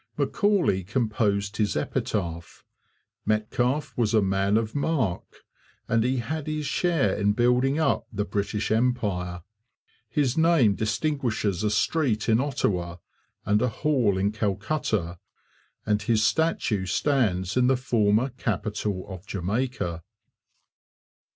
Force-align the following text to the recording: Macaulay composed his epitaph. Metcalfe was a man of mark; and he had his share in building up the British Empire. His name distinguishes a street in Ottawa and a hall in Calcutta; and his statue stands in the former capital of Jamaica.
Macaulay 0.17 0.83
composed 0.83 1.57
his 1.57 1.75
epitaph. 1.77 2.65
Metcalfe 3.23 3.95
was 3.95 4.15
a 4.15 4.21
man 4.23 4.57
of 4.57 4.73
mark; 4.73 5.45
and 5.87 6.03
he 6.03 6.17
had 6.17 6.47
his 6.47 6.65
share 6.65 7.15
in 7.15 7.33
building 7.33 7.77
up 7.77 8.07
the 8.11 8.25
British 8.25 8.71
Empire. 8.71 9.43
His 10.09 10.35
name 10.35 10.73
distinguishes 10.73 11.61
a 11.63 11.69
street 11.69 12.27
in 12.27 12.39
Ottawa 12.41 12.95
and 13.45 13.61
a 13.61 13.69
hall 13.69 14.17
in 14.17 14.31
Calcutta; 14.31 15.19
and 15.85 16.01
his 16.01 16.23
statue 16.25 16.87
stands 16.87 17.55
in 17.55 17.67
the 17.67 17.77
former 17.77 18.29
capital 18.29 19.05
of 19.07 19.27
Jamaica. 19.27 20.01